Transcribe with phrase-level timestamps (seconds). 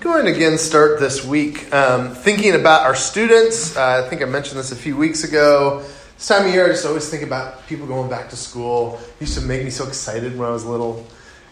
[0.00, 3.76] Going again start this week um, thinking about our students.
[3.76, 5.84] Uh, I think I mentioned this a few weeks ago.
[6.16, 8.98] This time of year, I just always think about people going back to school.
[9.00, 11.06] It used to make me so excited when I was little.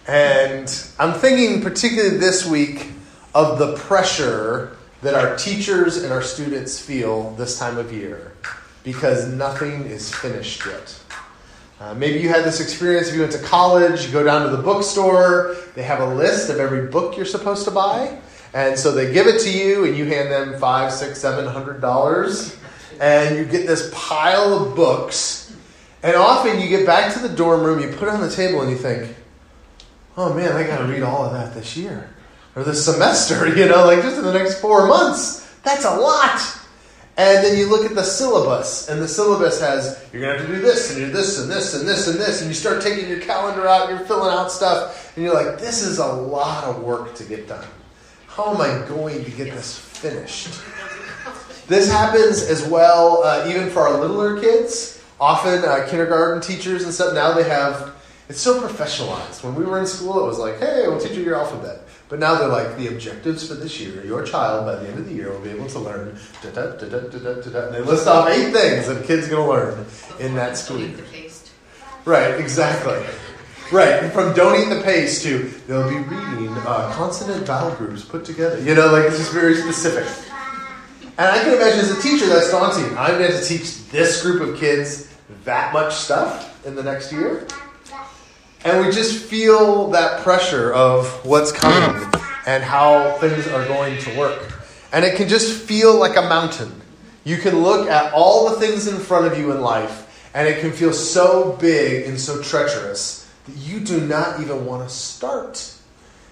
[0.08, 0.68] And
[0.98, 2.88] I'm thinking, particularly this week,
[3.36, 8.32] of the pressure that our teachers and our students feel this time of year
[8.82, 11.00] because nothing is finished yet.
[11.84, 14.56] Uh, maybe you had this experience if you went to college, you go down to
[14.56, 18.18] the bookstore, they have a list of every book you're supposed to buy.
[18.54, 21.82] And so they give it to you, and you hand them five, six, seven hundred
[21.82, 22.56] dollars,
[23.02, 25.54] and you get this pile of books.
[26.02, 28.62] And often you get back to the dorm room, you put it on the table,
[28.62, 29.14] and you think,
[30.16, 32.08] oh man, I got to read all of that this year
[32.56, 35.46] or this semester, you know, like just in the next four months.
[35.64, 36.40] That's a lot.
[37.16, 40.48] And then you look at the syllabus, and the syllabus has you're going to have
[40.48, 42.82] to do this, and do this, and this, and this, and this, and you start
[42.82, 46.06] taking your calendar out, and you're filling out stuff, and you're like, this is a
[46.06, 47.64] lot of work to get done.
[48.26, 50.60] How am I going to get this finished?
[51.68, 55.02] This happens as well, uh, even for our littler kids.
[55.20, 57.94] Often, uh, kindergarten teachers and stuff now they have.
[58.28, 59.44] It's so professionalized.
[59.44, 61.82] When we were in school, it was like, "Hey, we'll teach you your alphabet."
[62.14, 65.06] But now they're like, the objectives for this year, your child by the end of
[65.06, 67.66] the year will be able to learn da da da da da da da.
[67.66, 69.84] And they list off eight things that a kid's going to learn
[70.20, 70.96] in that school year.
[72.04, 73.02] Right, exactly.
[73.72, 78.04] Right, and from don't eat the paste to they'll be reading uh, consonant vowel groups
[78.04, 78.62] put together.
[78.62, 80.06] You know, like it's just very specific.
[81.18, 82.96] And I can imagine as a teacher that's daunting.
[82.96, 85.12] I'm going to teach this group of kids
[85.42, 87.48] that much stuff in the next year.
[88.64, 92.10] And we just feel that pressure of what's coming
[92.46, 94.52] and how things are going to work.
[94.90, 96.80] And it can just feel like a mountain.
[97.24, 100.60] You can look at all the things in front of you in life, and it
[100.60, 105.70] can feel so big and so treacherous that you do not even want to start.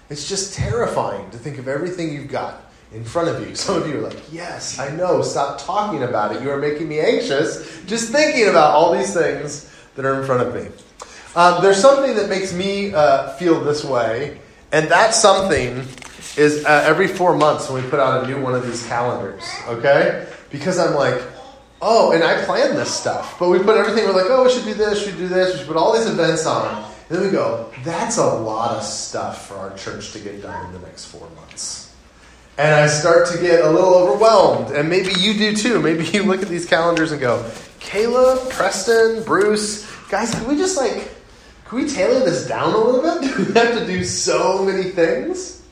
[0.09, 3.53] It's just terrifying to think of everything you've got in front of you.
[3.55, 6.41] Some of you are like, Yes, I know, stop talking about it.
[6.41, 10.41] You are making me anxious just thinking about all these things that are in front
[10.41, 10.71] of me.
[11.35, 14.39] Um, there's something that makes me uh, feel this way,
[14.71, 15.85] and that something
[16.37, 19.43] is uh, every four months when we put out a new one of these calendars,
[19.67, 20.27] okay?
[20.51, 21.21] Because I'm like,
[21.81, 24.63] oh, and I plan this stuff, but we put everything, we're like, oh, we should
[24.63, 26.83] do this, we should do this, we should put all these events on.
[27.09, 30.67] And Then we go, that's a lot of stuff for our church to get done
[30.67, 31.93] in the next four months.
[32.57, 34.75] And I start to get a little overwhelmed.
[34.75, 35.81] And maybe you do too.
[35.81, 40.77] Maybe you look at these calendars and go, Caleb, Preston, Bruce, guys, can we just
[40.77, 41.09] like,
[41.65, 43.21] can we tailor this down a little bit?
[43.21, 45.63] Do we have to do so many things?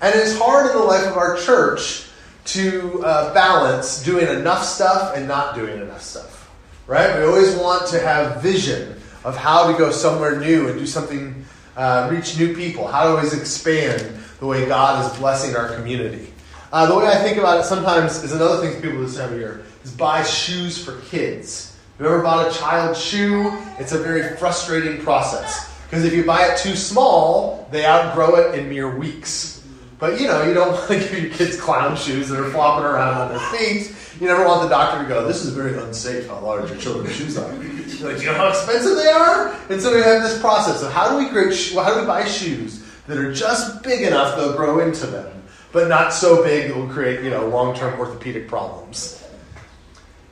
[0.00, 2.08] And it's hard in the life of our church
[2.46, 6.50] to uh, balance doing enough stuff and not doing enough stuff.
[6.86, 7.18] Right?
[7.18, 11.44] We always want to have vision of how to go somewhere new and do something,
[11.76, 14.00] uh, reach new people, how to always expand
[14.40, 16.32] the way God is blessing our community.
[16.72, 19.36] Uh, the way I think about it sometimes is another thing people do this time
[19.38, 21.77] year is buy shoes for kids.
[21.98, 23.52] Have you ever bought a child's shoe?
[23.80, 25.76] It's a very frustrating process.
[25.84, 29.66] Because if you buy it too small, they outgrow it in mere weeks.
[29.98, 32.84] But you know, you don't want to give your kids clown shoes that are flopping
[32.84, 33.96] around on their feet.
[34.20, 37.16] You never want the doctor to go, this is very unsafe how large your children's
[37.16, 37.52] shoes are.
[37.52, 39.52] You're like, you know how expensive they are?
[39.68, 42.24] And so we have this process of how do we create, how do we buy
[42.26, 45.42] shoes that are just big enough they'll grow into them,
[45.72, 49.17] but not so big that will create, you know, long-term orthopedic problems.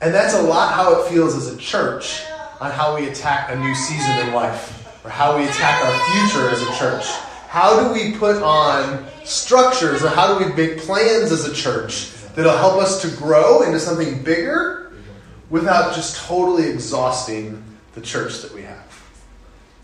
[0.01, 2.23] And that's a lot how it feels as a church
[2.61, 6.51] on how we attack a new season in life, or how we attack our future
[6.51, 7.07] as a church.
[7.49, 12.13] How do we put on structures, or how do we make plans as a church
[12.35, 14.93] that'll help us to grow into something bigger
[15.49, 17.63] without just totally exhausting
[17.95, 18.83] the church that we have.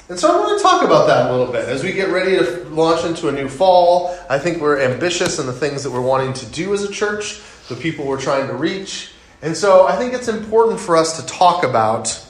[0.08, 1.68] And so I want to talk about that a little bit.
[1.68, 5.46] As we get ready to launch into a new fall, I think we're ambitious in
[5.46, 8.54] the things that we're wanting to do as a church, the people we're trying to
[8.54, 9.11] reach.
[9.42, 12.24] And so I think it's important for us to talk about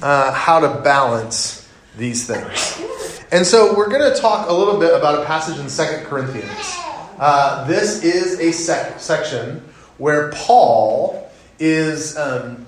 [0.00, 2.80] uh, how to balance these things.
[3.32, 6.48] And so we're going to talk a little bit about a passage in Second Corinthians.
[7.18, 9.68] Uh, this is a sec- section
[9.98, 12.66] where Paul is um,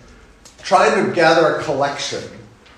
[0.63, 2.23] trying to gather a collection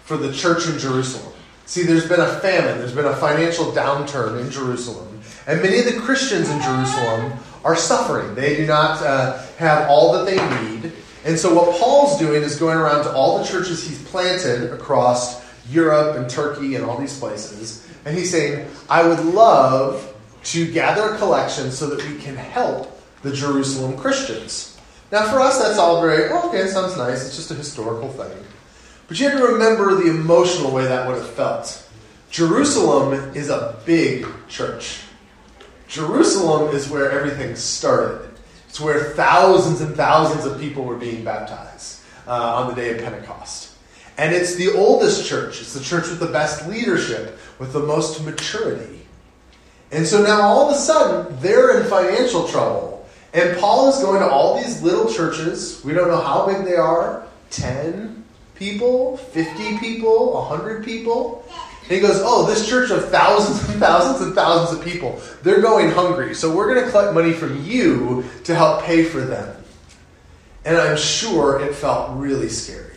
[0.04, 1.32] for the church in Jerusalem.
[1.64, 5.84] See, there's been a famine, there's been a financial downturn in Jerusalem, and many of
[5.84, 7.32] the Christians in Jerusalem
[7.64, 8.34] are suffering.
[8.34, 10.92] They do not uh, have all that they need.
[11.24, 15.44] And so, what Paul's doing is going around to all the churches he's planted across
[15.68, 20.14] Europe and Turkey and all these places, and he's saying, I would love
[20.44, 24.78] to gather a collection so that we can help the Jerusalem Christians.
[25.10, 27.26] Now, for us, that's all very, oh, okay, sounds nice.
[27.26, 28.44] It's just a historical thing.
[29.08, 31.86] But you have to remember the emotional way that would have felt.
[32.30, 35.00] Jerusalem is a big church.
[35.88, 38.28] Jerusalem is where everything started.
[38.68, 43.02] It's where thousands and thousands of people were being baptized uh, on the day of
[43.02, 43.72] Pentecost.
[44.18, 45.60] And it's the oldest church.
[45.60, 49.06] It's the church with the best leadership, with the most maturity.
[49.90, 53.08] And so now all of a sudden, they're in financial trouble.
[53.32, 55.82] And Paul is going to all these little churches.
[55.84, 58.24] We don't know how big they are 10
[58.54, 61.48] people, 50 people, 100 people.
[61.82, 65.62] And he goes, Oh, this church of thousands and thousands and thousands of people, they're
[65.62, 66.34] going hungry.
[66.34, 69.54] So we're going to collect money from you to help pay for them.
[70.64, 72.96] And I'm sure it felt really scary.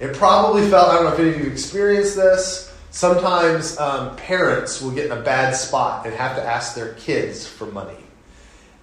[0.00, 4.80] It probably felt, I don't know if any of you experienced this, sometimes um, parents
[4.80, 7.96] will get in a bad spot and have to ask their kids for money.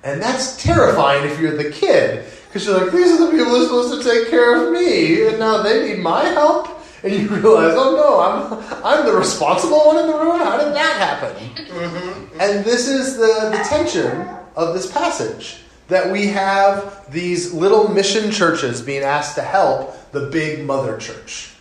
[0.03, 3.61] And that's terrifying if you're the kid, because you're like, these are the people who
[3.61, 6.82] are supposed to take care of me, and now they need my help
[7.13, 10.39] and you realize, oh no, I'm I'm the responsible one in the room.
[10.39, 11.65] How did that happen?
[11.65, 12.39] Mm-hmm.
[12.39, 15.57] And this is the, the tension of this passage
[15.89, 21.53] that we have these little mission churches being asked to help the big mother church.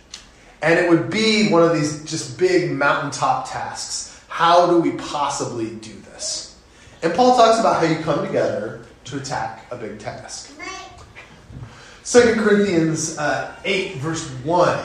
[0.61, 4.23] And it would be one of these just big mountaintop tasks.
[4.29, 6.57] How do we possibly do this?
[7.01, 10.51] And Paul talks about how you come together to attack a big task.
[12.05, 14.79] 2 Corinthians uh, 8, verse 1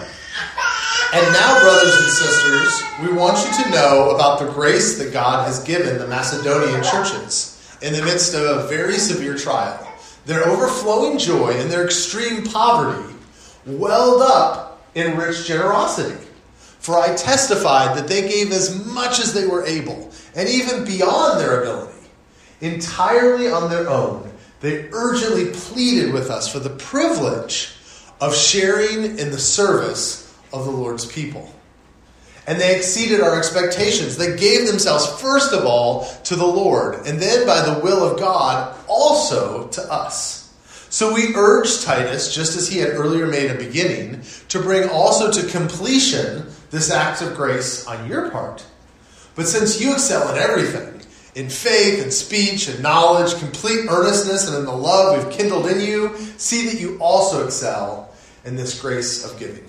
[1.12, 5.46] and now, brothers and sisters, we want you to know about the grace that God
[5.46, 9.84] has given the Macedonian churches in the midst of a very severe trial.
[10.26, 13.14] Their overflowing joy and their extreme poverty
[13.66, 16.26] welled up in rich generosity.
[16.78, 21.40] For I testified that they gave as much as they were able, and even beyond
[21.40, 22.08] their ability.
[22.60, 24.30] Entirely on their own,
[24.60, 27.74] they urgently pleaded with us for the privilege
[28.20, 31.52] of sharing in the service of the Lord's people.
[32.46, 34.16] And they exceeded our expectations.
[34.16, 38.18] They gave themselves, first of all, to the Lord, and then by the will of
[38.18, 40.38] God, also to us.
[40.90, 45.30] So we urge Titus, just as he had earlier made a beginning, to bring also
[45.30, 48.64] to completion this act of grace on your part.
[49.34, 51.02] But since you excel in everything,
[51.34, 55.80] in faith and speech and knowledge, complete earnestness, and in the love we've kindled in
[55.80, 58.10] you, see that you also excel
[58.44, 59.64] in this grace of giving.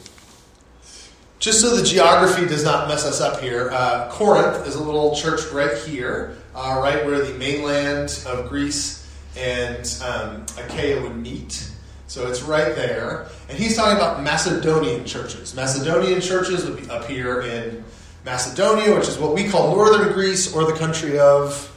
[1.40, 5.16] Just so the geography does not mess us up here, uh, Corinth is a little
[5.16, 11.72] church right here, uh, right where the mainland of Greece and um, Achaia would meet.
[12.08, 13.30] So it's right there.
[13.48, 15.56] And he's talking about Macedonian churches.
[15.56, 17.86] Macedonian churches would be up here in
[18.26, 21.68] Macedonia, which is what we call northern Greece or the country of.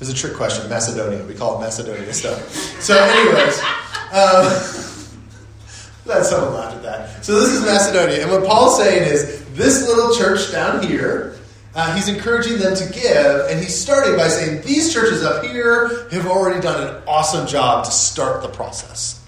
[0.00, 0.70] It's a trick question.
[0.70, 1.22] Macedonia.
[1.26, 2.48] We call it Macedonia stuff.
[2.80, 3.60] So, anyways.
[4.10, 4.90] Um,
[6.04, 6.52] Glad someone
[6.84, 7.24] that.
[7.24, 8.22] So this is Macedonia.
[8.22, 11.36] And what Paul's saying is this little church down here,
[11.74, 16.08] uh, he's encouraging them to give, and he's starting by saying these churches up here
[16.10, 19.20] have already done an awesome job to start the process.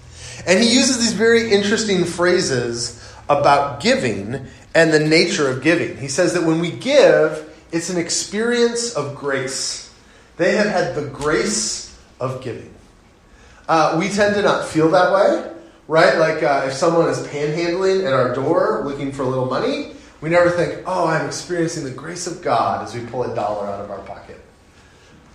[0.47, 5.97] And he uses these very interesting phrases about giving and the nature of giving.
[5.97, 7.43] He says that when we give,
[7.73, 9.93] it's an experience of grace.
[10.37, 12.73] They have had the grace of giving.
[13.67, 15.56] Uh, we tend to not feel that way
[15.87, 16.17] right?
[16.17, 20.29] Like uh, if someone is panhandling at our door looking for a little money, we
[20.29, 23.81] never think, oh, I'm experiencing the grace of God as we pull a dollar out
[23.81, 24.41] of our pocket.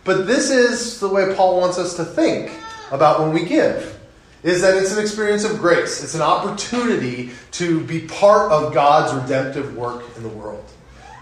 [0.04, 2.50] But this is the way Paul wants us to think
[2.90, 3.98] about when we give.
[4.42, 6.02] Is that it's an experience of grace.
[6.02, 10.64] It's an opportunity to be part of God's redemptive work in the world.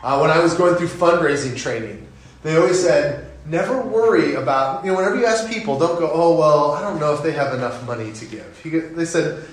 [0.02, 2.08] Uh, when I was going through fundraising training,
[2.42, 6.36] they always said, never worry about, you know, whenever you ask people, don't go, oh,
[6.36, 8.94] well, I don't know if they have enough money to give.
[8.96, 9.44] they said,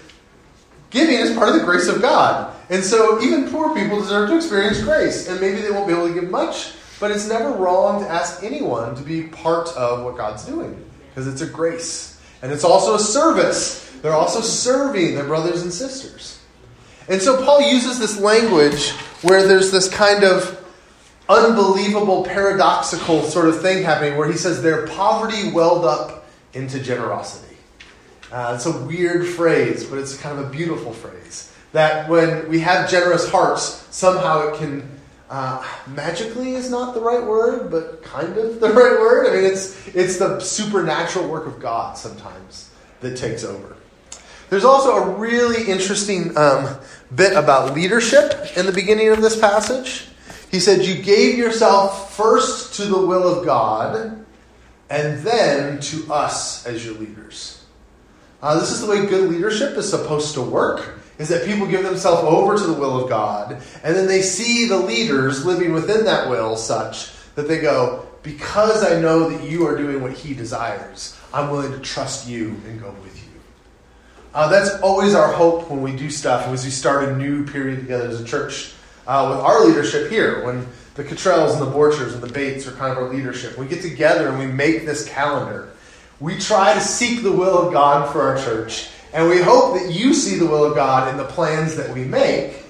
[0.89, 2.53] giving is part of the grace of God.
[2.69, 5.27] And so even poor people deserve to experience grace.
[5.27, 8.43] And maybe they won't be able to give much, but it's never wrong to ask
[8.43, 12.21] anyone to be part of what God's doing because it's a grace.
[12.41, 13.91] And it's also a service.
[14.01, 16.39] They're also serving their brothers and sisters.
[17.09, 18.91] And so Paul uses this language
[19.21, 20.56] where there's this kind of
[21.29, 27.55] unbelievable, paradoxical sort of thing happening where he says their poverty welled up into generosity.
[28.31, 31.53] Uh, it's a weird phrase, but it's kind of a beautiful phrase.
[31.73, 34.89] That when we have generous hearts, somehow it can
[35.29, 39.27] uh, magically is not the right word, but kind of the right word.
[39.27, 43.75] I mean, it's it's the supernatural work of God sometimes that takes over.
[44.49, 46.77] There's also a really interesting um,
[47.13, 50.07] bit about leadership in the beginning of this passage.
[50.51, 54.25] He said, You gave yourself first to the will of God
[54.89, 57.65] and then to us as your leaders.
[58.41, 60.99] Uh, this is the way good leadership is supposed to work.
[61.17, 64.67] Is that people give themselves over to the will of God, and then they see
[64.67, 69.65] the leaders living within that will such that they go, because I know that you
[69.65, 73.31] are doing what He desires, I'm willing to trust you and go with you.
[74.31, 77.79] Uh, that's always our hope when we do stuff, as we start a new period
[77.79, 78.73] together as a church
[79.07, 80.45] uh, with our leadership here.
[80.45, 83.65] When the Cottrells and the Borchers and the Bates are kind of our leadership, we
[83.65, 85.69] get together and we make this calendar.
[86.19, 89.91] We try to seek the will of God for our church, and we hope that
[89.91, 92.63] you see the will of God in the plans that we make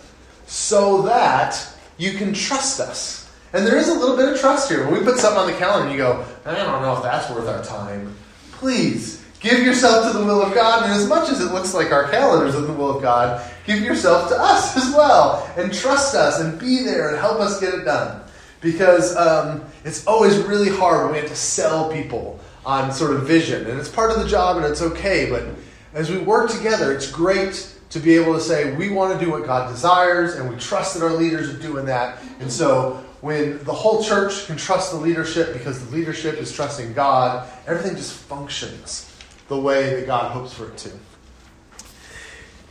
[0.46, 1.68] so that
[1.98, 3.30] you can trust us.
[3.54, 4.86] And there is a little bit of trust here.
[4.86, 7.30] When we put something on the calendar and you go, I don't know if that's
[7.32, 8.14] worth our time,
[8.52, 10.84] please give yourself to the will of God.
[10.84, 13.82] And as much as it looks like our calendars are the will of God, give
[13.82, 15.52] yourself to us as well.
[15.58, 18.22] And trust us and be there and help us get it done.
[18.62, 23.28] Because um, it's always really hard when we have to sell people on sort of
[23.28, 23.68] vision.
[23.68, 25.30] And it's part of the job and it's okay.
[25.30, 25.46] But
[25.94, 29.32] as we work together, it's great to be able to say, we want to do
[29.32, 32.20] what God desires, and we trust that our leaders are doing that.
[32.42, 36.94] And so when the whole church can trust the leadership because the leadership is trusting
[36.94, 39.07] God, everything just functions
[39.48, 40.92] the way that God hopes for it to.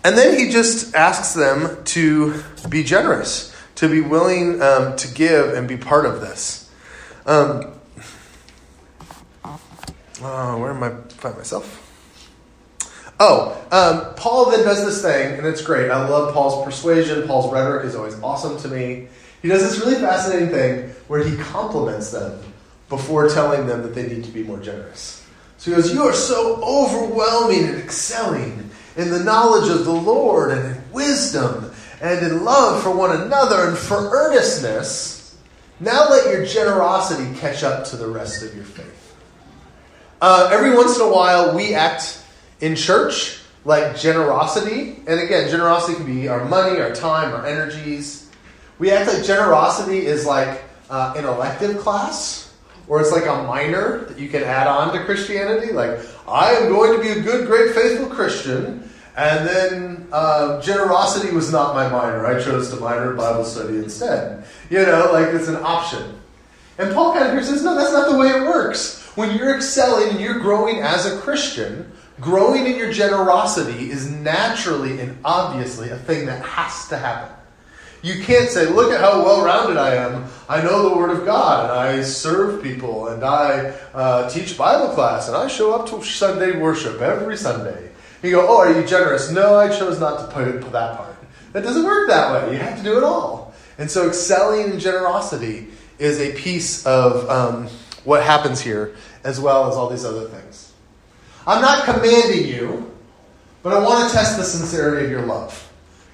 [0.04, 5.54] And then he just asks them to be generous, to be willing um, to give
[5.54, 6.70] and be part of this.
[7.26, 7.72] Um,
[10.22, 11.82] oh, where am I find myself?
[13.18, 15.90] Oh, um, Paul then does this thing, and it's great.
[15.90, 17.26] I love Paul's persuasion.
[17.26, 19.08] Paul's rhetoric is always awesome to me.
[19.42, 22.38] He does this really fascinating thing where he compliments them
[22.88, 25.25] before telling them that they need to be more generous.
[25.58, 30.52] So he goes, You are so overwhelming and excelling in the knowledge of the Lord
[30.52, 35.36] and in wisdom and in love for one another and for earnestness.
[35.80, 39.14] Now let your generosity catch up to the rest of your faith.
[40.20, 42.22] Uh, every once in a while, we act
[42.60, 45.02] in church like generosity.
[45.06, 48.30] And again, generosity can be our money, our time, our energies.
[48.78, 52.45] We act like generosity is like uh, an elective class,
[52.88, 55.72] or it's like a minor that you can add on to Christianity.
[55.72, 58.88] Like, I am going to be a good, great, faithful Christian.
[59.16, 62.26] And then uh, generosity was not my minor.
[62.26, 64.44] I chose to minor in Bible study instead.
[64.70, 66.20] You know, like it's an option.
[66.78, 69.02] And Paul kind of here says, no, that's not the way it works.
[69.16, 71.90] When you're excelling and you're growing as a Christian,
[72.20, 77.35] growing in your generosity is naturally and obviously a thing that has to happen.
[78.02, 80.26] You can't say, look at how well rounded I am.
[80.48, 84.94] I know the Word of God, and I serve people, and I uh, teach Bible
[84.94, 87.90] class, and I show up to Sunday worship every Sunday.
[88.22, 89.30] You go, oh, are you generous?
[89.30, 91.16] No, I chose not to put that part.
[91.52, 92.52] That doesn't work that way.
[92.52, 93.54] You have to do it all.
[93.78, 97.68] And so, excelling in generosity is a piece of um,
[98.04, 100.72] what happens here, as well as all these other things.
[101.46, 102.90] I'm not commanding you,
[103.62, 105.66] but I want to test the sincerity of your love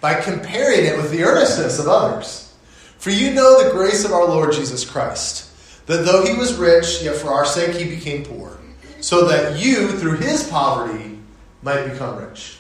[0.02, 2.52] by comparing it with the earnestness of others.
[2.99, 5.49] For you know the grace of our Lord Jesus Christ,
[5.87, 8.59] that though he was rich, yet for our sake he became poor,
[9.00, 11.18] so that you, through his poverty,
[11.62, 12.59] might become rich.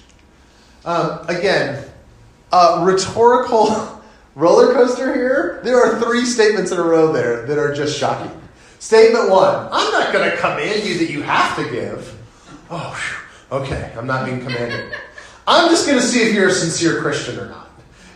[0.84, 1.84] Um, again,
[2.52, 4.02] uh, rhetorical
[4.36, 5.60] roller coaster here.
[5.64, 8.30] There are three statements in a row there that are just shocking.
[8.78, 12.16] Statement one I'm not going to command you that you have to give.
[12.70, 13.00] Oh,
[13.50, 14.92] okay, I'm not being commanded.
[15.46, 17.70] I'm just going to see if you're a sincere Christian or not.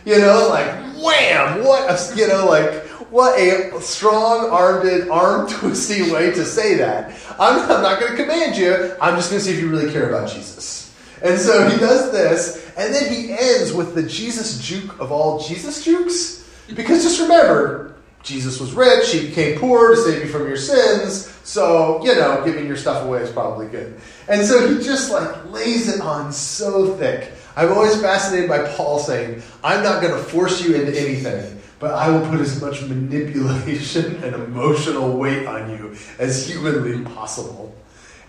[0.05, 0.67] You know, like,
[1.03, 1.63] wham!
[1.63, 7.13] What a, you know, like, what a strong armed, arm twisty way to say that.
[7.39, 8.95] I'm, I'm not going to command you.
[9.01, 10.95] I'm just going to see if you really care about Jesus.
[11.21, 15.39] And so he does this, and then he ends with the Jesus juke of all
[15.39, 16.47] Jesus jukes.
[16.73, 21.27] Because just remember, Jesus was rich, he became poor to save you from your sins,
[21.47, 23.97] so, you know, giving your stuff away is probably good.
[24.27, 27.31] And so he just like lays it on so thick.
[27.55, 31.93] I'm always fascinated by Paul saying, I'm not going to force you into anything, but
[31.93, 37.73] I will put as much manipulation and emotional weight on you as humanly possible.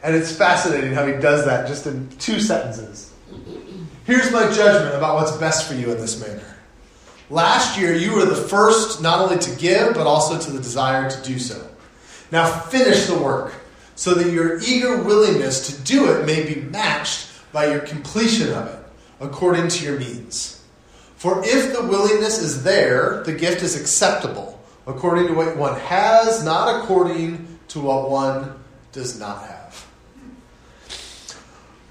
[0.04, 3.12] And it's fascinating how he does that just in two sentences.
[4.04, 6.56] Here's my judgment about what's best for you in this manner.
[7.30, 11.10] Last year, you were the first not only to give, but also to the desire
[11.10, 11.68] to do so.
[12.30, 13.54] Now finish the work,
[13.94, 18.68] so that your eager willingness to do it may be matched by your completion of
[18.68, 18.78] it,
[19.20, 20.62] according to your means.
[21.16, 26.44] For if the willingness is there, the gift is acceptable, according to what one has,
[26.44, 28.54] not according to what one
[28.92, 29.86] does not have.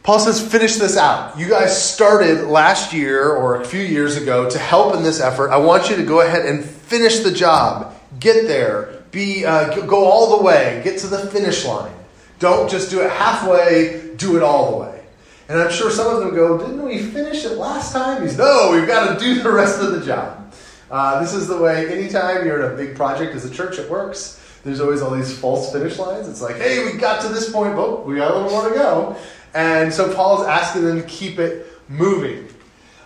[0.03, 1.38] Paul says, finish this out.
[1.38, 5.50] You guys started last year or a few years ago to help in this effort.
[5.50, 7.94] I want you to go ahead and finish the job.
[8.17, 8.97] Get there.
[9.18, 10.80] Be, uh, go all the way.
[10.84, 11.92] Get to the finish line.
[12.38, 15.02] Don't just do it halfway, do it all the way.
[15.50, 18.22] And I'm sure some of them go, didn't we finish it last time?
[18.22, 20.54] He's, no, we've got to do the rest of the job.
[20.92, 23.90] Uh, this is the way, anytime you're in a big project as a church, it
[23.90, 24.40] works.
[24.64, 26.28] there's always all these false finish lines.
[26.28, 28.76] It's like, hey, we got to this point, but we got a little more to
[28.76, 29.18] go.
[29.56, 32.50] And so Paul's asking them to keep it moving.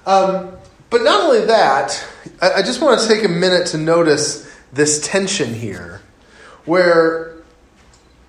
[0.06, 0.58] Um,
[0.90, 2.06] but not only that,
[2.42, 6.02] I, I just want to take a minute to notice this tension here,
[6.66, 7.38] where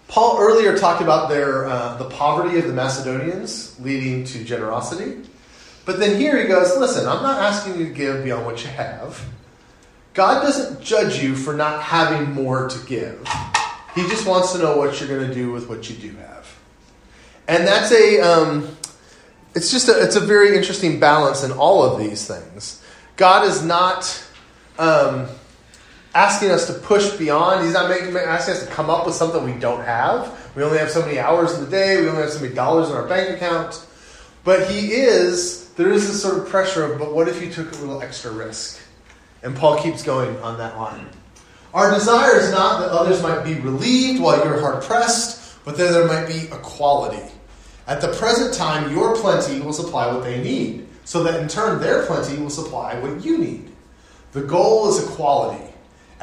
[0.08, 5.22] Paul earlier talked about their uh, the poverty of the Macedonians leading to generosity.
[5.84, 8.70] But then here he goes, listen, I'm not asking you to give beyond what you
[8.70, 9.24] have.
[10.14, 13.26] God doesn't judge you for not having more to give.
[13.94, 16.54] He just wants to know what you're going to do with what you do have.
[17.48, 18.76] And that's a, um,
[19.54, 22.82] it's just a, it's a very interesting balance in all of these things.
[23.16, 24.24] God is not
[24.78, 25.26] um,
[26.14, 27.64] asking us to push beyond.
[27.64, 30.52] He's not making, asking us to come up with something we don't have.
[30.54, 32.00] We only have so many hours in the day.
[32.00, 33.86] We only have so many dollars in our bank account.
[34.44, 37.72] But He is, there is this sort of pressure of, but what if you took
[37.72, 38.80] a little extra risk?
[39.42, 41.06] And Paul keeps going on that line.
[41.74, 45.92] Our desire is not that others might be relieved while you're hard pressed, but that
[45.92, 47.32] there might be equality.
[47.86, 51.80] At the present time, your plenty will supply what they need, so that in turn
[51.80, 53.72] their plenty will supply what you need.
[54.32, 55.71] The goal is equality.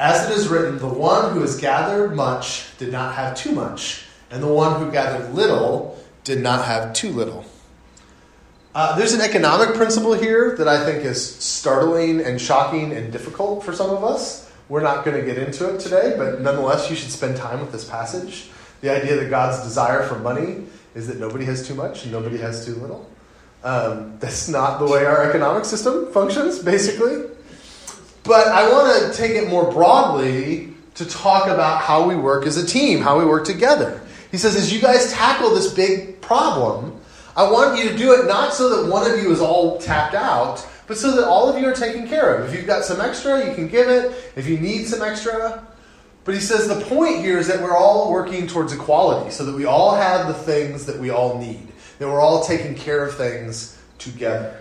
[0.00, 4.04] As it is written, the one who has gathered much did not have too much,
[4.30, 7.44] and the one who gathered little did not have too little.
[8.74, 13.62] Uh, there's an economic principle here that I think is startling and shocking and difficult
[13.62, 14.50] for some of us.
[14.70, 17.70] We're not going to get into it today, but nonetheless, you should spend time with
[17.70, 18.48] this passage.
[18.80, 20.64] The idea that God's desire for money
[20.94, 23.06] is that nobody has too much and nobody has too little.
[23.62, 27.26] Um, that's not the way our economic system functions, basically.
[28.22, 32.56] But I want to take it more broadly to talk about how we work as
[32.56, 34.00] a team, how we work together.
[34.30, 37.00] He says, as you guys tackle this big problem,
[37.36, 40.14] I want you to do it not so that one of you is all tapped
[40.14, 42.48] out, but so that all of you are taken care of.
[42.48, 44.32] If you've got some extra, you can give it.
[44.36, 45.66] If you need some extra,
[46.24, 49.54] but he says the point here is that we're all working towards equality, so that
[49.54, 51.66] we all have the things that we all need,
[51.98, 54.60] that we're all taking care of things together.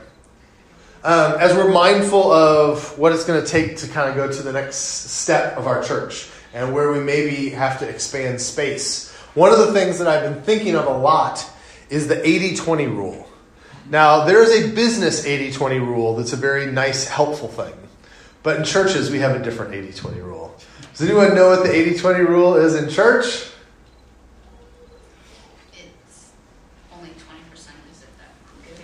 [1.02, 4.44] Um, as we're mindful of what it's going to take to kind of go to
[4.44, 9.54] the next step of our church and where we maybe have to expand space, one
[9.54, 11.50] of the things that I've been thinking of a lot
[11.90, 13.30] is the 80 20 rule.
[13.90, 17.74] Now, there is a business 80 20 rule that's a very nice, helpful thing.
[18.44, 20.56] But in churches, we have a different 80 20 rule.
[20.94, 23.50] Does anyone know what the 80 20 rule is in church?
[25.74, 26.32] It's
[26.94, 27.14] only 20%
[27.54, 28.36] is it that
[28.68, 28.84] good?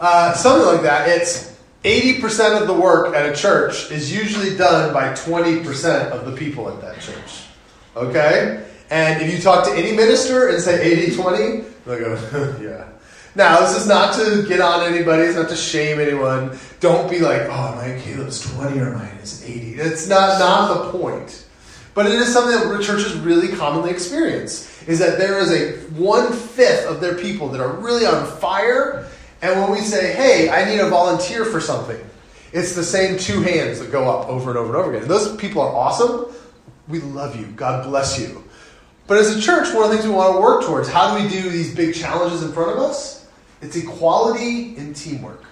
[0.00, 1.08] Uh, something like that.
[1.08, 6.36] It's 80% of the work at a church is usually done by 20% of the
[6.36, 7.44] people at that church.
[7.94, 8.66] Okay?
[8.90, 12.88] And if you talk to any minister and say 80 20, they'll go, yeah.
[13.36, 16.58] Now, this is not to get on anybody, it's not to shame anyone.
[16.80, 19.74] Don't be like, oh, my Caleb's 20 or mine is 80.
[19.74, 21.46] That's not, not the point.
[21.94, 26.86] But it is something that churches really commonly experience, is that there is a one-fifth
[26.86, 29.08] of their people that are really on fire,
[29.42, 31.98] and when we say, hey, I need a volunteer for something,
[32.52, 35.02] it's the same two hands that go up over and over and over again.
[35.02, 36.26] And those people are awesome.
[36.88, 37.46] We love you.
[37.46, 38.44] God bless you.
[39.06, 41.22] But as a church, one of the things we want to work towards, how do
[41.22, 43.28] we do these big challenges in front of us?
[43.62, 45.44] It's equality in teamwork.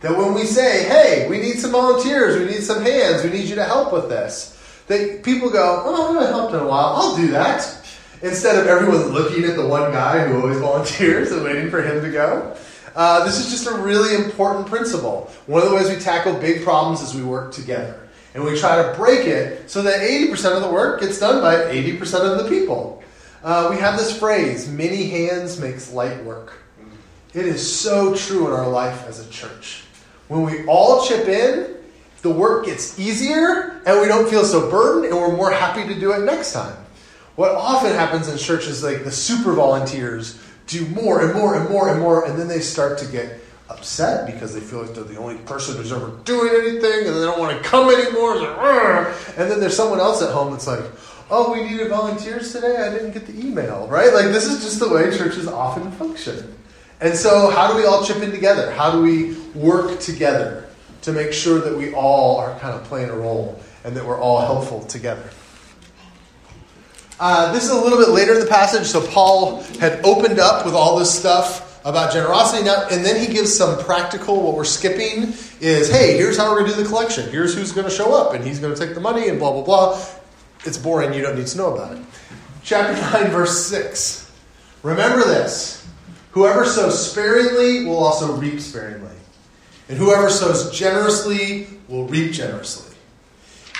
[0.00, 3.48] That when we say, hey, we need some volunteers, we need some hands, we need
[3.48, 6.94] you to help with this, that people go, oh, I haven't helped in a while,
[6.96, 7.86] I'll do that.
[8.22, 12.02] Instead of everyone looking at the one guy who always volunteers and waiting for him
[12.02, 12.56] to go.
[12.96, 15.30] Uh, this is just a really important principle.
[15.44, 18.08] One of the ways we tackle big problems is we work together.
[18.34, 21.56] And we try to break it so that 80% of the work gets done by
[21.56, 23.02] 80% of the people.
[23.44, 26.54] Uh, we have this phrase many hands makes light work.
[27.34, 29.84] It is so true in our life as a church.
[30.28, 31.76] When we all chip in,
[32.22, 36.00] the work gets easier and we don't feel so burdened and we're more happy to
[36.00, 36.76] do it next time.
[37.36, 41.68] What often happens in churches, is like the super volunteers do more and more and
[41.68, 45.04] more and more, and then they start to get upset because they feel like they're
[45.04, 48.36] the only person who's ever doing anything and they don't want to come anymore.
[49.36, 50.84] and then there's someone else at home that's like,
[51.30, 52.76] oh, we needed volunteers today.
[52.76, 54.12] I didn't get the email, right?
[54.12, 56.54] Like, this is just the way churches often function.
[57.00, 58.70] And so, how do we all chip in together?
[58.70, 60.66] How do we work together
[61.02, 64.20] to make sure that we all are kind of playing a role and that we're
[64.20, 65.28] all helpful together?
[67.18, 70.66] Uh, this is a little bit later in the passage, so Paul had opened up
[70.66, 74.42] with all this stuff about generosity now, and then he gives some practical.
[74.42, 77.30] What we're skipping is, hey, here's how we're going to do the collection.
[77.30, 79.52] Here's who's going to show up, and he's going to take the money, and blah
[79.52, 80.06] blah blah.
[80.64, 81.14] It's boring.
[81.14, 82.04] You don't need to know about it.
[82.62, 84.30] Chapter nine, verse six.
[84.82, 85.86] Remember this.
[86.32, 89.16] Whoever sows sparingly will also reap sparingly,
[89.88, 92.95] and whoever sows generously will reap generously.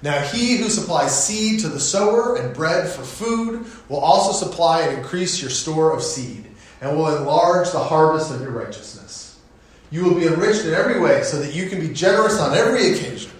[0.00, 4.82] Now, he who supplies seed to the sower and bread for food will also supply
[4.82, 6.44] and increase your store of seed,
[6.80, 9.40] and will enlarge the harvest of your righteousness.
[9.90, 12.92] You will be enriched in every way, so that you can be generous on every
[12.92, 13.32] occasion.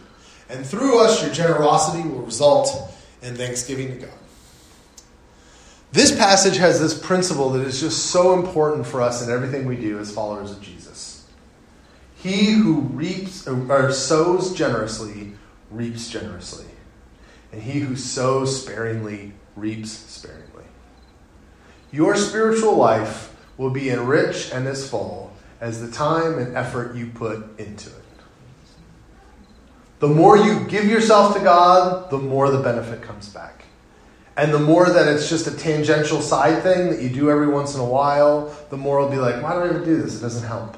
[0.49, 2.93] And through us, your generosity will result
[3.23, 4.15] in thanksgiving to God.
[5.93, 9.77] This passage has this principle that is just so important for us in everything we
[9.77, 11.27] do as followers of Jesus.
[12.17, 15.35] He who reaps or sows generously
[15.71, 16.67] reaps generously,
[17.53, 20.65] and he who sows sparingly reaps sparingly.
[21.91, 27.07] Your spiritual life will be enriched and as full as the time and effort you
[27.07, 27.95] put into it.
[29.99, 33.65] The more you give yourself to God, the more the benefit comes back.
[34.37, 37.75] And the more that it's just a tangential side thing that you do every once
[37.75, 40.17] in a while, the more it'll be like, why do I ever do this?
[40.17, 40.77] It doesn't help.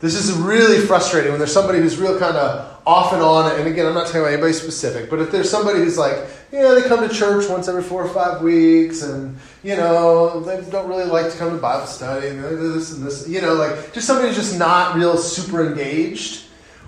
[0.00, 3.58] This is really frustrating when there's somebody who's real kind of off and on.
[3.58, 6.16] And again, I'm not talking about anybody specific, but if there's somebody who's like,
[6.50, 10.60] yeah, they come to church once every four or five weeks, and you know, they
[10.70, 13.92] don't really like to come to Bible study, and this and this, you know, like
[13.92, 16.46] just somebody who's just not real super engaged.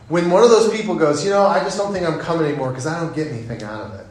[0.09, 2.69] When one of those people goes, you know, I just don't think I'm coming anymore
[2.69, 4.07] because I don't get anything out of it.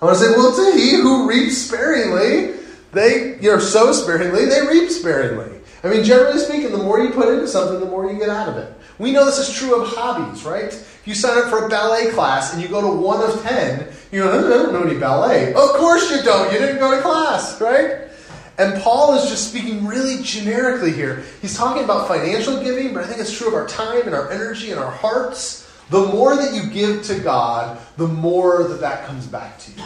[0.00, 2.54] I want to say, well, to he who reaps sparingly,
[2.92, 5.58] they, you know, sow sparingly, they reap sparingly.
[5.82, 8.48] I mean, generally speaking, the more you put into something, the more you get out
[8.48, 8.74] of it.
[9.00, 10.78] We know this is true of hobbies, right?
[11.06, 14.20] You sign up for a ballet class and you go to one of ten, you
[14.20, 15.54] go, I don't know any ballet.
[15.54, 16.52] Of course you don't.
[16.52, 18.10] You didn't go to class, right?
[18.58, 21.24] And Paul is just speaking really generically here.
[21.40, 24.30] He's talking about financial giving, but I think it's true of our time and our
[24.30, 25.66] energy and our hearts.
[25.88, 29.82] The more that you give to God, the more that that comes back to you.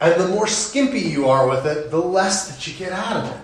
[0.00, 3.30] And the more skimpy you are with it, the less that you get out of
[3.32, 3.43] it.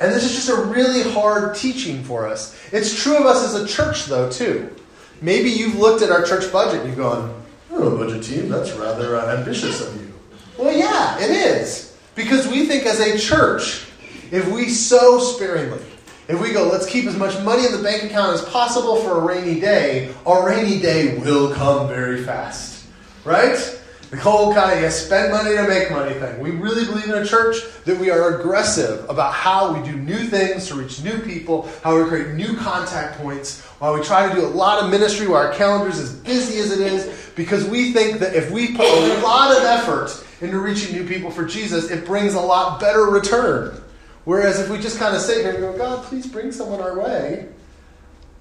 [0.00, 2.58] And this is just a really hard teaching for us.
[2.72, 4.74] It's true of us as a church, though, too.
[5.20, 9.16] Maybe you've looked at our church budget and you've gone, oh, budget team, that's rather
[9.16, 10.12] uh, ambitious of you.
[10.58, 11.96] Well, yeah, it is.
[12.14, 13.86] Because we think as a church,
[14.30, 15.84] if we sow sparingly,
[16.26, 19.18] if we go, let's keep as much money in the bank account as possible for
[19.18, 22.86] a rainy day, our rainy day will come very fast.
[23.24, 23.80] Right?
[24.14, 26.38] The whole kind of you spend money to make money thing.
[26.38, 30.28] We really believe in a church that we are aggressive about how we do new
[30.28, 34.32] things to reach new people, how we create new contact points, while we try to
[34.32, 37.92] do a lot of ministry while our calendar's as busy as it is, because we
[37.92, 41.90] think that if we put a lot of effort into reaching new people for Jesus,
[41.90, 43.82] it brings a lot better return.
[44.24, 47.00] Whereas if we just kind of sit here and go, God, please bring someone our
[47.00, 47.48] way,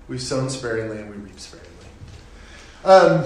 [0.07, 1.69] we've sown sparingly and we reap sparingly.
[2.86, 3.25] Um,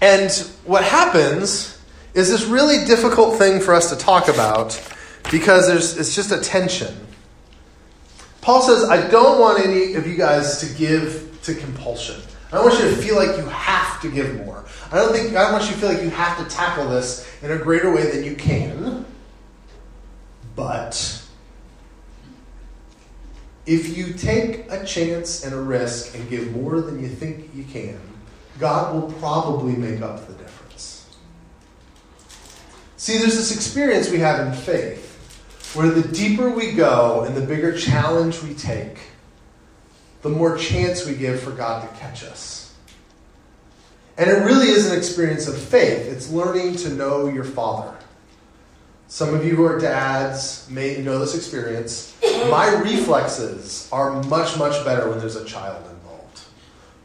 [0.00, 0.30] and
[0.64, 1.78] what happens
[2.14, 4.80] is this really difficult thing for us to talk about
[5.30, 6.94] because there's, it's just a tension.
[8.40, 12.20] Paul says, I don't want any of you guys to give to compulsion.
[12.52, 14.64] I don't want you to feel like you have to give more.
[14.92, 17.28] I don't think I don't want you to feel like you have to tackle this
[17.42, 19.04] in a greater way than you can.
[20.54, 21.20] But
[23.66, 27.64] if you take a chance and a risk and give more than you think you
[27.64, 27.98] can,
[28.58, 31.08] God will probably make up the difference.
[32.96, 35.10] See, there's this experience we have in faith
[35.74, 38.98] where the deeper we go and the bigger challenge we take,
[40.22, 42.74] the more chance we give for God to catch us.
[44.16, 46.06] And it really is an experience of faith.
[46.06, 47.96] It's learning to know your Father.
[49.08, 52.16] Some of you who are dads may know this experience.
[52.48, 55.93] My reflexes are much, much better when there's a child.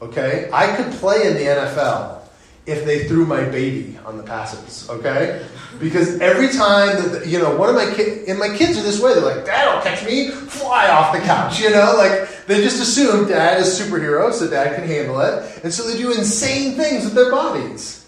[0.02, 0.50] Okay?
[0.54, 2.20] I could play in the NFL
[2.66, 5.46] if they threw my baby on the passes, okay?
[5.80, 8.84] Because every time that, the, you know, one of my kids, and my kids are
[8.84, 11.96] this way, they're like, Dad will catch me, fly off the couch, you know?
[11.98, 15.64] Like, they just assume dad is superhero, so dad can handle it.
[15.64, 18.08] And so they do insane things with their bodies.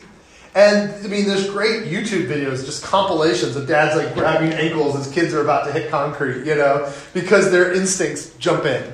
[0.54, 5.12] And I mean, there's great YouTube videos, just compilations of dads like grabbing ankles as
[5.12, 8.92] kids are about to hit concrete, you know, because their instincts jump in.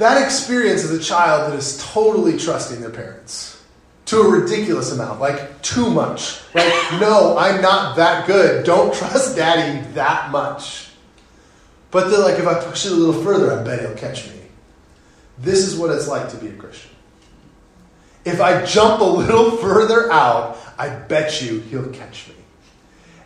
[0.00, 3.62] That experience as a child that is totally trusting their parents
[4.06, 6.40] to a ridiculous amount, like too much.
[6.54, 8.64] Like, no, I'm not that good.
[8.64, 10.88] Don't trust daddy that much.
[11.90, 14.40] But they're like, if I push it a little further, I bet he'll catch me.
[15.36, 16.92] This is what it's like to be a Christian.
[18.24, 22.36] If I jump a little further out, I bet you he'll catch me.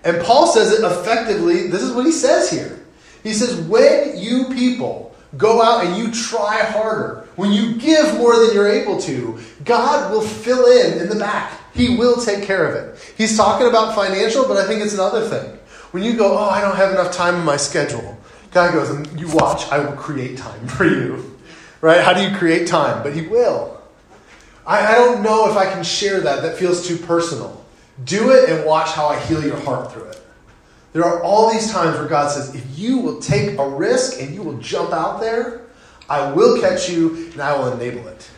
[0.03, 1.69] And Paul says it effectively.
[1.69, 2.85] This is what he says here.
[3.23, 8.39] He says, when you people go out and you try harder, when you give more
[8.39, 11.53] than you're able to, God will fill in in the back.
[11.75, 13.15] He will take care of it.
[13.17, 15.59] He's talking about financial, but I think it's another thing.
[15.91, 18.19] When you go, oh, I don't have enough time in my schedule,
[18.53, 21.39] God goes, um, you watch, I will create time for you.
[21.81, 22.03] Right?
[22.03, 23.03] How do you create time?
[23.03, 23.81] But He will.
[24.67, 26.43] I, I don't know if I can share that.
[26.43, 27.65] That feels too personal.
[28.05, 30.24] Do it and watch how I heal your heart through it.
[30.95, 34.33] There are all these times where God says, if you will take a risk and
[34.33, 35.63] you will jump out there,
[36.09, 38.31] I will catch you and I will enable it.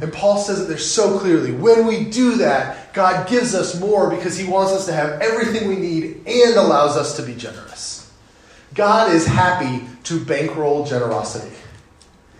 [0.00, 1.52] And Paul says it there so clearly.
[1.52, 5.68] When we do that, God gives us more because he wants us to have everything
[5.68, 8.10] we need and allows us to be generous.
[8.74, 11.54] God is happy to bankroll generosity.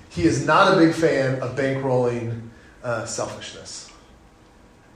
[0.09, 2.49] He is not a big fan of bankrolling
[2.83, 3.93] uh, selfishness.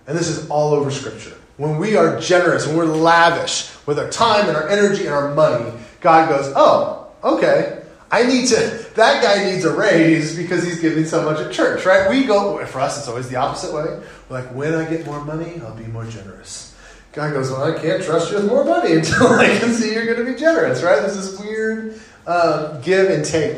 [0.07, 1.37] And this is all over Scripture.
[1.57, 5.35] When we are generous, when we're lavish with our time and our energy and our
[5.35, 7.83] money, God goes, Oh, okay.
[8.11, 11.85] I need to, that guy needs a raise because he's giving so much at church,
[11.85, 12.09] right?
[12.09, 13.85] We go, for us, it's always the opposite way.
[14.29, 16.77] We're like, when I get more money, I'll be more generous.
[17.16, 20.05] God goes, Well, I can't trust you with more money until I can see you're
[20.05, 21.01] going to be generous, right?
[21.01, 23.57] There's this weird uh, give and take,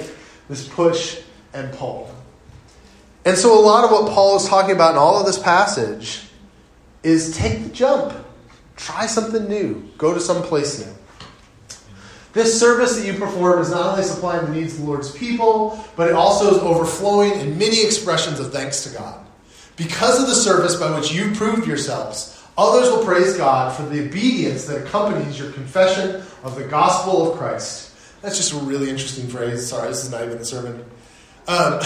[0.48, 1.20] this push
[1.52, 2.14] and pull.
[3.24, 6.27] And so, a lot of what Paul is talking about in all of this passage
[7.08, 8.14] is take the jump,
[8.76, 10.92] try something new, go to some place new.
[12.34, 15.82] This service that you perform is not only supplying the needs of the Lord's people,
[15.96, 19.26] but it also is overflowing in many expressions of thanks to God.
[19.76, 24.06] Because of the service by which you proved yourselves, others will praise God for the
[24.06, 27.92] obedience that accompanies your confession of the gospel of Christ.
[28.20, 29.66] That's just a really interesting phrase.
[29.66, 30.84] Sorry, this is not even the sermon.
[31.46, 31.80] Um,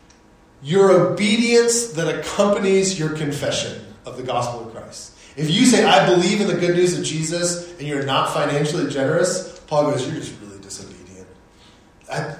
[0.62, 5.12] your obedience that accompanies your confession of the gospel of Christ.
[5.36, 8.90] If you say, I believe in the good news of Jesus, and you're not financially
[8.90, 11.26] generous, Paul goes, You're just really disobedient.
[12.10, 12.36] I,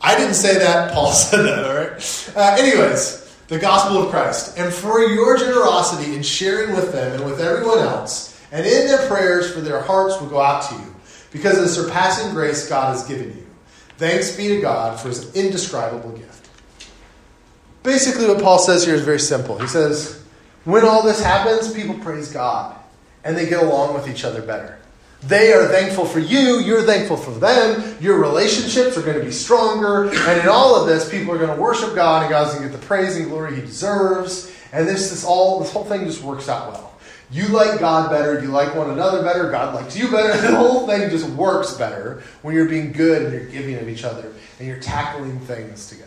[0.00, 2.32] I didn't say that, Paul said that, all right?
[2.36, 4.58] Uh, anyways, the gospel of Christ.
[4.58, 9.08] And for your generosity in sharing with them and with everyone else, and in their
[9.08, 10.94] prayers for their hearts will go out to you,
[11.32, 13.46] because of the surpassing grace God has given you.
[13.98, 16.48] Thanks be to God for his indescribable gift.
[17.82, 19.58] Basically, what Paul says here is very simple.
[19.58, 20.22] He says,
[20.66, 22.76] when all this happens, people praise God
[23.24, 24.78] and they get along with each other better.
[25.22, 29.30] They are thankful for you, you're thankful for them, your relationships are going to be
[29.32, 32.64] stronger, and in all of this, people are going to worship God, and God's going
[32.64, 34.52] to get the praise and glory He deserves.
[34.72, 36.94] And this, this all this whole thing just works out well.
[37.30, 40.40] You like God better, you like one another better, God likes you better.
[40.50, 44.04] The whole thing just works better when you're being good and you're giving of each
[44.04, 46.05] other and you're tackling things together.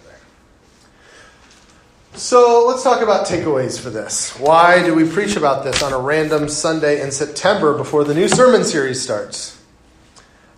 [2.15, 4.37] So let's talk about takeaways for this.
[4.39, 8.27] Why do we preach about this on a random Sunday in September before the new
[8.27, 9.61] sermon series starts?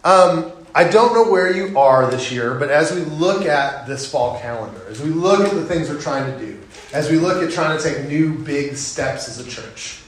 [0.04, 4.10] Um, I don't know where you are this year, but as we look at this
[4.10, 6.60] fall calendar, as we look at the things we're trying to do,
[6.94, 10.02] as we look at trying to take new big steps as a church,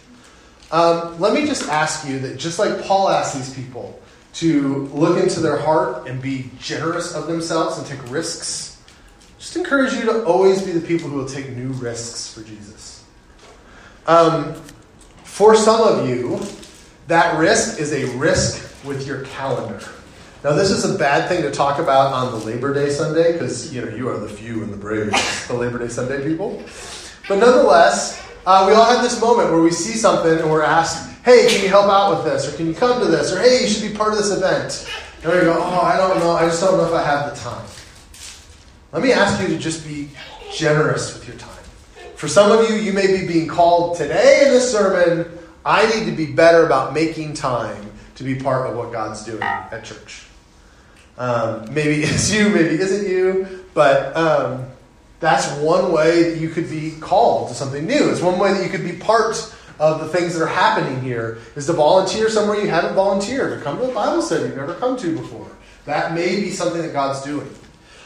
[0.72, 4.00] um, let me just ask you that just like Paul asked these people
[4.36, 8.73] to look into their heart and be generous of themselves and take risks
[9.44, 13.04] just encourage you to always be the people who will take new risks for Jesus.
[14.08, 14.54] Um,
[15.26, 16.40] for some of you,
[17.08, 19.86] that risk is a risk with your calendar.
[20.46, 23.74] Now, this is a bad thing to talk about on the Labor Day Sunday because
[23.74, 25.12] you know you are the few and the brave,
[25.50, 26.64] the Labor Day Sunday people.
[27.28, 31.12] But nonetheless, uh, we all have this moment where we see something and we're asked,
[31.26, 32.48] "Hey, can you help out with this?
[32.48, 33.34] Or can you come to this?
[33.34, 34.90] Or hey, you should be part of this event."
[35.22, 36.32] And we go, "Oh, I don't know.
[36.32, 37.66] I just don't know if I have the time."
[38.94, 40.08] Let me ask you to just be
[40.54, 41.50] generous with your time.
[42.16, 45.36] For some of you, you may be being called today in this sermon.
[45.66, 49.42] I need to be better about making time to be part of what God's doing
[49.42, 50.28] at church.
[51.18, 54.68] Um, maybe it's you, maybe isn't you, but um,
[55.20, 58.12] that's one way that you could be called to something new.
[58.12, 61.40] It's one way that you could be part of the things that are happening here
[61.56, 64.76] is to volunteer somewhere you haven't volunteered, or come to a Bible study you've never
[64.76, 65.50] come to before.
[65.86, 67.50] That may be something that God's doing.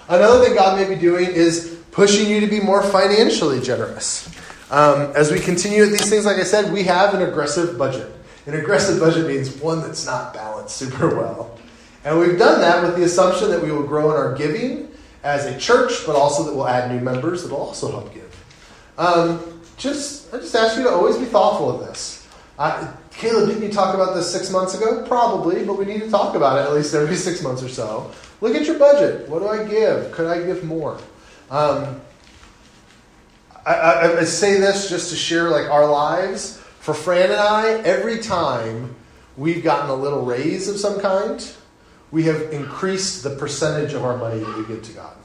[0.09, 4.29] Another thing God may be doing is pushing you to be more financially generous.
[4.71, 8.11] Um, as we continue with these things, like I said, we have an aggressive budget.
[8.45, 11.57] An aggressive budget means one that's not balanced super well.
[12.05, 14.89] And we've done that with the assumption that we will grow in our giving
[15.23, 18.45] as a church, but also that we'll add new members that will also help give.
[18.97, 22.25] Um, just, I just ask you to always be thoughtful of this.
[22.57, 25.05] Uh, Caleb, didn't you talk about this six months ago?
[25.05, 28.11] Probably, but we need to talk about it at least every six months or so.
[28.41, 29.27] Look at your budget.
[29.29, 30.11] What do I give?
[30.11, 30.99] Could I give more?
[31.49, 32.01] Um,
[33.65, 36.57] I, I, I, say this just to share like our lives.
[36.79, 38.95] For Fran and I, every time
[39.35, 41.45] we've gotten a little raise of some kind,
[42.11, 45.15] we have increased the percentage of our money that we give to God.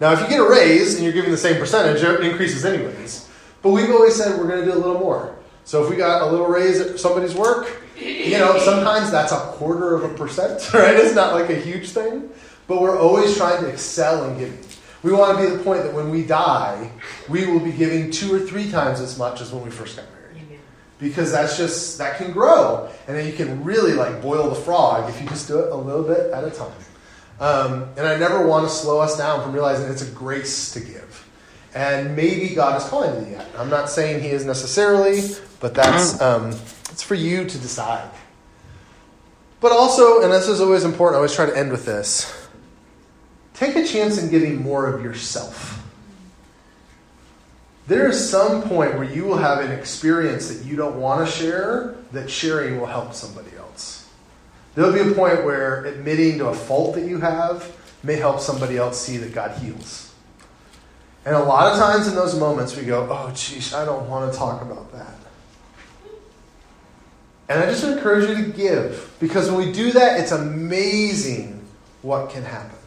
[0.00, 3.28] Now, if you get a raise and you're giving the same percentage, it increases anyways.
[3.62, 5.36] But we've always said we're going to do a little more.
[5.64, 9.38] So if we got a little raise at somebody's work, you know, sometimes that's a
[9.38, 10.94] quarter of a percent, right?
[10.94, 12.30] It's not like a huge thing.
[12.68, 14.58] But we're always trying to excel in giving.
[15.02, 16.90] We want to be at the point that when we die,
[17.28, 20.04] we will be giving two or three times as much as when we first got
[20.12, 20.60] married.
[20.98, 22.90] Because that's just, that can grow.
[23.06, 25.74] And then you can really like boil the frog if you just do it a
[25.74, 26.72] little bit at a time.
[27.40, 30.80] Um, and I never want to slow us down from realizing it's a grace to
[30.80, 31.26] give.
[31.74, 33.46] And maybe God is calling to that.
[33.56, 35.20] I'm not saying He is necessarily,
[35.60, 36.48] but that's um,
[36.90, 38.10] it's for you to decide.
[39.60, 42.37] But also, and this is always important, I always try to end with this
[43.58, 45.84] take a chance in giving more of yourself.
[47.88, 51.32] There is some point where you will have an experience that you don't want to
[51.32, 54.08] share, that sharing will help somebody else.
[54.74, 58.76] There'll be a point where admitting to a fault that you have may help somebody
[58.76, 60.14] else see that God heals.
[61.24, 64.32] And a lot of times in those moments, we go, oh, geez, I don't want
[64.32, 65.16] to talk about that.
[67.48, 71.66] And I just encourage you to give because when we do that, it's amazing
[72.02, 72.77] what can happen.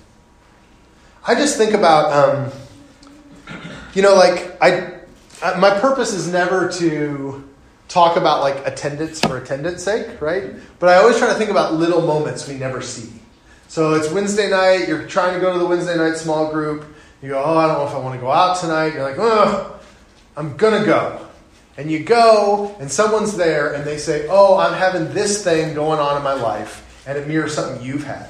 [1.26, 2.52] I just think about, um,
[3.94, 5.02] you know, like I,
[5.44, 7.48] I, my purpose is never to
[7.88, 10.52] talk about like attendance for attendance sake, right?
[10.80, 13.12] But I always try to think about little moments we never see.
[13.68, 14.88] So it's Wednesday night.
[14.88, 16.86] You're trying to go to the Wednesday night small group.
[17.22, 18.94] You go, oh, I don't know if I want to go out tonight.
[18.94, 19.80] You're like, oh,
[20.36, 21.28] I'm gonna go.
[21.78, 26.00] And you go, and someone's there, and they say, Oh, I'm having this thing going
[26.00, 28.28] on in my life, and it mirrors something you've had.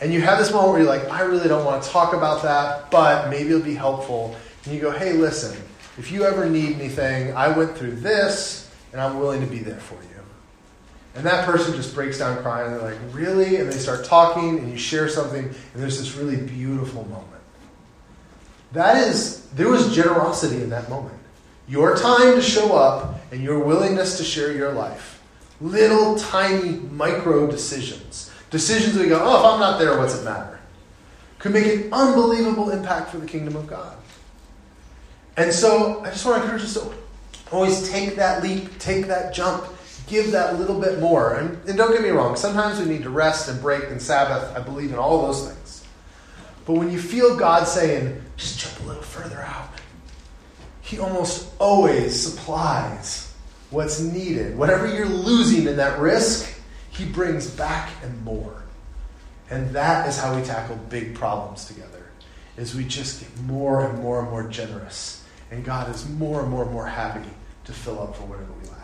[0.00, 2.42] And you have this moment where you're like, I really don't want to talk about
[2.42, 4.36] that, but maybe it'll be helpful.
[4.64, 5.60] And you go, Hey, listen,
[5.98, 9.80] if you ever need anything, I went through this, and I'm willing to be there
[9.80, 10.08] for you.
[11.14, 13.56] And that person just breaks down crying, they're like, Really?
[13.56, 17.26] And they start talking, and you share something, and there's this really beautiful moment.
[18.72, 21.18] That is, there was generosity in that moment
[21.68, 25.22] your time to show up and your willingness to share your life.
[25.60, 28.27] Little tiny micro decisions.
[28.50, 30.58] Decisions we go, oh, if I'm not there, what's it matter?
[31.38, 33.96] Could make an unbelievable impact for the kingdom of God.
[35.36, 36.92] And so I just want to encourage us to
[37.52, 39.64] always take that leap, take that jump,
[40.08, 41.34] give that little bit more.
[41.34, 44.56] And, and don't get me wrong, sometimes we need to rest and break and Sabbath.
[44.56, 45.84] I believe in all those things.
[46.66, 49.70] But when you feel God saying, just jump a little further out,
[50.82, 53.34] he almost always supplies
[53.70, 54.56] what's needed.
[54.56, 56.57] Whatever you're losing in that risk,
[56.98, 58.64] He brings back and more.
[59.50, 62.10] And that is how we tackle big problems together.
[62.56, 65.24] Is we just get more and more and more generous.
[65.52, 67.30] And God is more and more and more happy
[67.64, 68.78] to fill up for whatever we lack.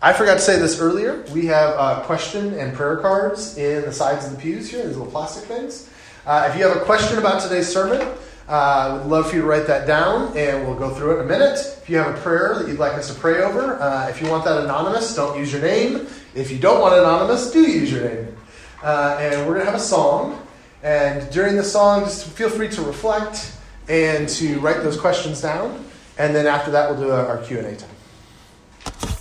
[0.00, 1.24] I forgot to say this earlier.
[1.32, 4.96] We have uh, question and prayer cards in the sides of the pews here, these
[4.96, 5.90] little plastic things.
[6.24, 8.00] Uh, if you have a question about today's sermon,
[8.48, 11.20] uh, I would love for you to write that down, and we'll go through it
[11.20, 11.58] in a minute.
[11.82, 14.30] If you have a prayer that you'd like us to pray over, uh, if you
[14.30, 16.06] want that anonymous, don't use your name.
[16.34, 18.36] If you don't want anonymous, do use your name.
[18.84, 20.46] Uh, and we're going to have a song.
[20.84, 23.52] And during the song, just feel free to reflect
[23.88, 25.84] and to write those questions down.
[26.18, 29.15] And then after that, we'll do our Q&A time.